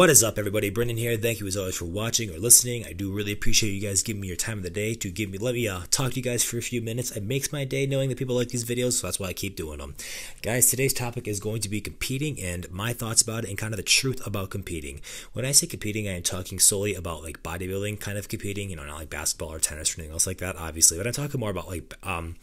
[0.00, 0.70] What is up, everybody?
[0.70, 1.14] Brendan here.
[1.18, 2.86] Thank you as always for watching or listening.
[2.86, 5.28] I do really appreciate you guys giving me your time of the day to give
[5.28, 7.10] me let me uh, talk to you guys for a few minutes.
[7.10, 9.56] It makes my day knowing that people like these videos, so that's why I keep
[9.56, 9.94] doing them.
[10.40, 13.74] Guys, today's topic is going to be competing and my thoughts about it and kind
[13.74, 15.02] of the truth about competing.
[15.34, 18.76] When I say competing, I am talking solely about like bodybuilding kind of competing, you
[18.76, 20.96] know, not like basketball or tennis or anything else like that, obviously.
[20.96, 22.36] But I'm talking more about like um,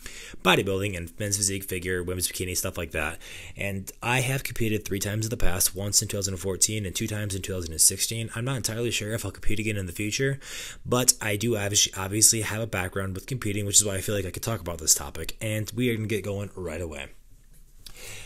[0.43, 3.17] bodybuilding and men's physique, figure, women's bikini, stuff like that.
[3.55, 7.33] And I have competed three times in the past, once in 2014 and two times
[7.33, 8.29] in 2016.
[8.35, 10.39] I'm not entirely sure if I'll compete again in the future,
[10.85, 14.25] but I do obviously have a background with competing, which is why I feel like
[14.25, 15.37] I could talk about this topic.
[15.41, 17.07] And we are going to get going right away.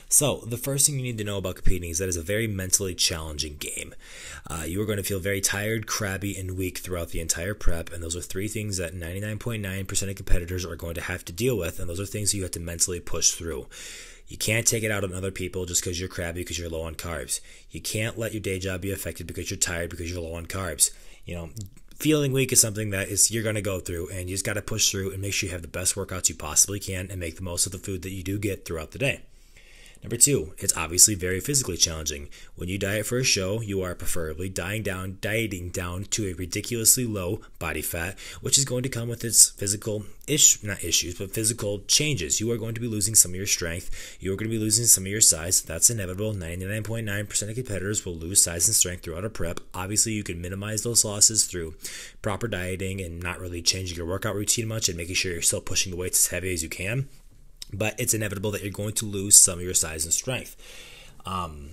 [0.09, 2.45] So, the first thing you need to know about competing is that it's a very
[2.45, 3.95] mentally challenging game.
[4.45, 7.93] Uh, you are going to feel very tired, crabby, and weak throughout the entire prep,
[7.93, 11.57] and those are three things that 99.9% of competitors are going to have to deal
[11.57, 13.67] with, and those are things you have to mentally push through.
[14.31, 16.83] You can't take it out on other people just because you're crabby because you're low
[16.83, 17.41] on carbs.
[17.69, 20.45] You can't let your day job be affected because you're tired because you're low on
[20.45, 20.89] carbs.
[21.25, 21.49] You know,
[21.97, 24.53] feeling weak is something that is you're going to go through and you just got
[24.53, 27.19] to push through and make sure you have the best workouts you possibly can and
[27.19, 29.23] make the most of the food that you do get throughout the day.
[30.03, 32.29] Number two, it's obviously very physically challenging.
[32.55, 36.33] When you diet for a show, you are preferably dying down, dieting down to a
[36.33, 41.19] ridiculously low body fat, which is going to come with its physical ish, not issues,
[41.19, 42.39] but physical changes.
[42.39, 44.17] You are going to be losing some of your strength.
[44.19, 45.61] You are going to be losing some of your size.
[45.61, 46.33] That's inevitable.
[46.33, 49.59] 99.9% of competitors will lose size and strength throughout a prep.
[49.75, 51.75] Obviously, you can minimize those losses through
[52.23, 55.61] proper dieting and not really changing your workout routine much and making sure you're still
[55.61, 57.07] pushing the weights as heavy as you can
[57.73, 60.55] but it's inevitable that you're going to lose some of your size and strength.
[61.25, 61.71] Um,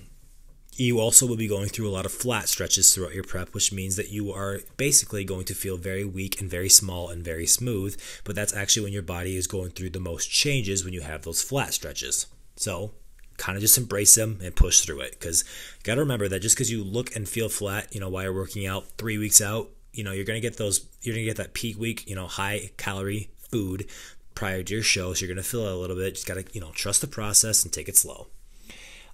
[0.79, 3.73] you also will be going through a lot of flat stretches throughout your prep, which
[3.73, 7.47] means that you are basically going to feel very weak and very small and very
[7.47, 8.01] smooth.
[8.23, 11.23] But that's actually when your body is going through the most changes when you have
[11.23, 12.27] those flat stretches.
[12.55, 12.93] So,
[13.39, 15.13] kind of just embrace them and push through it.
[15.13, 15.43] Because
[15.79, 18.23] you got to remember that just because you look and feel flat, you know, while
[18.23, 21.25] you're working out three weeks out, you know, you're going to get those, you're going
[21.25, 23.89] to get that peak week, you know, high calorie food
[24.39, 26.15] prior to your show, so you're going to feel it a little bit.
[26.15, 28.29] Just got to, you know, trust the process and take it slow.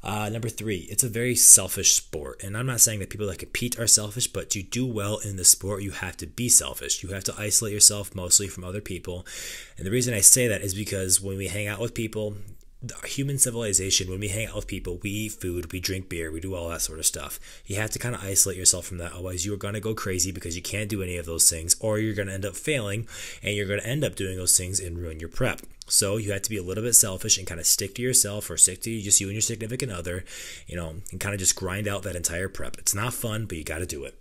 [0.03, 2.45] Uh, number three, it's a very selfish sport.
[2.45, 5.37] And I'm not saying that people that compete are selfish, but to do well in
[5.37, 7.03] the sport, you have to be selfish.
[7.03, 9.25] You have to isolate yourself mostly from other people.
[9.79, 12.35] And the reason I say that is because when we hang out with people,
[13.05, 16.41] human civilization, when we hang out with people, we eat food, we drink beer, we
[16.41, 17.39] do all that sort of stuff.
[17.67, 19.13] You have to kind of isolate yourself from that.
[19.13, 21.77] Otherwise, you are going to go crazy because you can't do any of those things,
[21.81, 23.07] or you're going to end up failing
[23.43, 25.61] and you're going to end up doing those things and ruin your prep.
[25.87, 28.49] So you have to be a little bit selfish and kind of stick to yourself
[28.49, 30.25] or stick to just you and your significant other,
[30.67, 32.79] you know, and kind of just grind out that entire prep.
[32.79, 34.19] It's not fun, but you got to do it.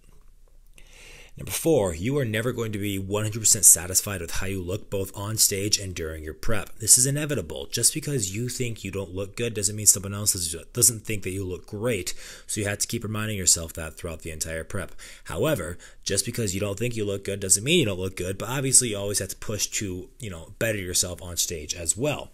[1.36, 5.12] Number four, you are never going to be 100% satisfied with how you look both
[5.18, 6.78] on stage and during your prep.
[6.78, 7.66] This is inevitable.
[7.72, 10.34] Just because you think you don't look good doesn't mean someone else
[10.74, 12.14] doesn't think that you look great.
[12.46, 14.92] So you have to keep reminding yourself that throughout the entire prep.
[15.24, 18.38] However, just because you don't think you look good doesn't mean you don't look good,
[18.38, 21.98] but obviously you always have to push to, you know, better yourself on stage as
[21.98, 22.30] well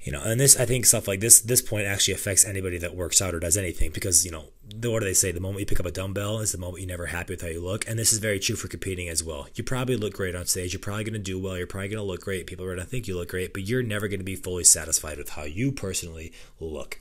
[0.00, 2.94] you know and this i think stuff like this this point actually affects anybody that
[2.94, 4.44] works out or does anything because you know
[4.84, 5.32] what do they say?
[5.32, 7.48] The moment you pick up a dumbbell is the moment you're never happy with how
[7.48, 7.88] you look.
[7.88, 9.48] And this is very true for competing as well.
[9.54, 10.72] You probably look great on stage.
[10.72, 11.56] You're probably going to do well.
[11.56, 12.46] You're probably going to look great.
[12.46, 14.64] People are going to think you look great but you're never going to be fully
[14.64, 17.00] satisfied with how you personally look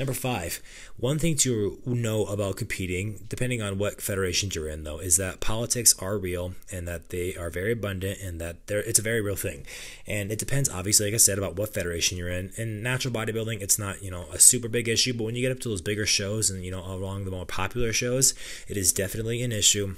[0.00, 0.62] Number five,
[0.96, 5.40] one thing to know about competing, depending on what federations you're in, though, is that
[5.40, 9.36] politics are real and that they are very abundant and that it's a very real
[9.36, 9.66] thing.
[10.06, 12.50] And it depends, obviously, like I said, about what federation you're in.
[12.56, 15.52] In natural bodybuilding, it's not, you know, a super big issue, but when you get
[15.52, 18.32] up to those bigger shows and, you know, along the more popular shows,
[18.68, 19.96] it is definitely an issue.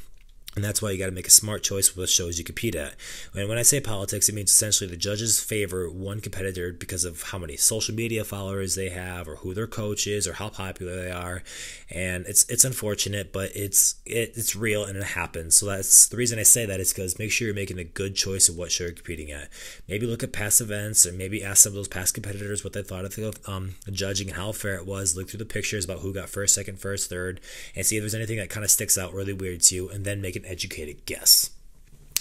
[0.54, 2.94] And that's why you got to make a smart choice with shows you compete at.
[3.34, 7.22] And when I say politics, it means essentially the judges favor one competitor because of
[7.22, 10.94] how many social media followers they have, or who their coach is, or how popular
[11.04, 11.42] they are.
[11.90, 15.56] And it's it's unfortunate, but it's it, it's real and it happens.
[15.56, 18.14] So that's the reason I say that is because make sure you're making a good
[18.14, 19.48] choice of what show you're competing at.
[19.88, 22.82] Maybe look at past events, or maybe ask some of those past competitors what they
[22.82, 25.16] thought of the um, judging and how fair it was.
[25.16, 27.40] Look through the pictures about who got first, second, first, third,
[27.74, 30.04] and see if there's anything that kind of sticks out really weird to you, and
[30.04, 31.50] then make it an educated guess.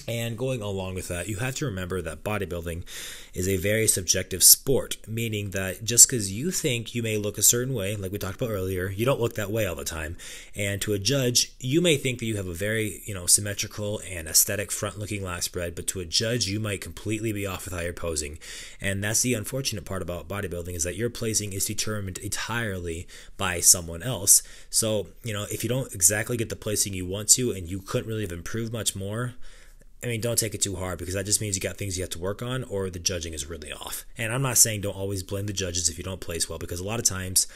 [0.07, 2.83] And going along with that, you have to remember that bodybuilding
[3.33, 7.43] is a very subjective sport, meaning that just because you think you may look a
[7.43, 10.17] certain way, like we talked about earlier, you don't look that way all the time.
[10.55, 14.01] And to a judge, you may think that you have a very, you know, symmetrical
[14.09, 17.73] and aesthetic front-looking lat spread, but to a judge, you might completely be off with
[17.73, 18.39] how you're posing.
[18.81, 23.07] And that's the unfortunate part about bodybuilding is that your placing is determined entirely
[23.37, 24.43] by someone else.
[24.69, 27.79] So, you know, if you don't exactly get the placing you want to and you
[27.79, 29.35] couldn't really have improved much more,
[30.03, 32.03] I mean, don't take it too hard because that just means you got things you
[32.03, 34.05] have to work on or the judging is really off.
[34.17, 36.79] And I'm not saying don't always blame the judges if you don't place well because
[36.79, 37.47] a lot of times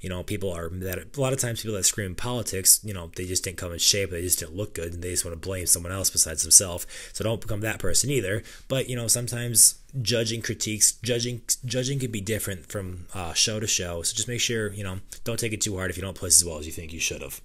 [0.00, 3.10] You know, people are that a lot of times people that scream politics, you know,
[3.16, 5.34] they just didn't come in shape, they just didn't look good, and they just want
[5.40, 6.86] to blame someone else besides themselves.
[7.12, 8.42] So don't become that person either.
[8.66, 13.66] But you know, sometimes judging critiques, judging judging can be different from uh, show to
[13.66, 14.00] show.
[14.02, 16.40] So just make sure you know, don't take it too hard if you don't place
[16.40, 17.42] as well as you think you should have.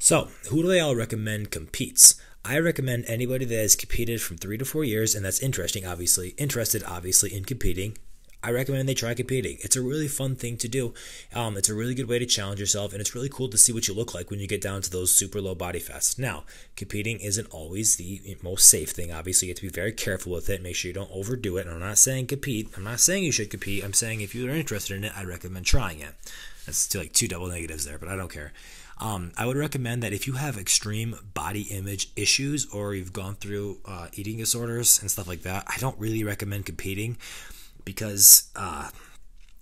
[0.00, 2.20] So, who do they all recommend competes?
[2.44, 6.30] I recommend anybody that has competed from three to four years and that's interesting, obviously,
[6.38, 7.96] interested, obviously, in competing.
[8.42, 9.58] I recommend they try competing.
[9.60, 10.94] It's a really fun thing to do.
[11.34, 13.72] Um, it's a really good way to challenge yourself, and it's really cool to see
[13.72, 16.18] what you look like when you get down to those super low body fats.
[16.18, 16.44] Now,
[16.74, 19.12] competing isn't always the most safe thing.
[19.12, 20.62] Obviously, you have to be very careful with it.
[20.62, 21.66] Make sure you don't overdo it.
[21.66, 22.70] And I'm not saying compete.
[22.76, 23.84] I'm not saying you should compete.
[23.84, 26.14] I'm saying if you're interested in it, I recommend trying it.
[26.64, 28.52] That's like two double negatives there, but I don't care.
[29.00, 33.34] Um, I would recommend that if you have extreme body image issues or you've gone
[33.34, 37.16] through uh, eating disorders and stuff like that, I don't really recommend competing
[37.90, 38.88] because uh,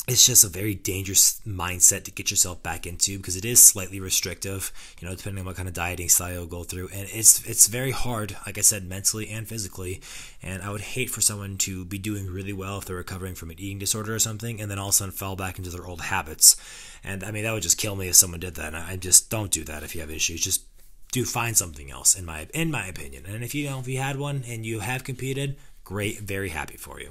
[0.07, 4.01] it's just a very dangerous mindset to get yourself back into because it is slightly
[4.01, 4.71] restrictive,
[5.01, 6.91] you know, depending on what kind of dieting style you'll go through.
[6.93, 10.03] And it's it's very hard, like I said, mentally and physically.
[10.43, 13.49] And I would hate for someone to be doing really well if they're recovering from
[13.49, 15.87] an eating disorder or something, and then all of a sudden fall back into their
[15.87, 16.55] old habits.
[17.03, 18.75] And I mean, that would just kill me if someone did that.
[18.75, 20.43] And I just don't do that if you have issues.
[20.43, 20.65] Just
[21.13, 23.25] do find something else, in my in my opinion.
[23.27, 26.77] And if you know if you had one and you have competed, great, very happy
[26.77, 27.11] for you.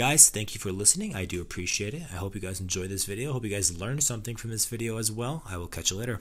[0.00, 1.14] Guys, thank you for listening.
[1.14, 2.04] I do appreciate it.
[2.10, 3.28] I hope you guys enjoyed this video.
[3.28, 5.42] I hope you guys learned something from this video as well.
[5.46, 6.20] I will catch you later.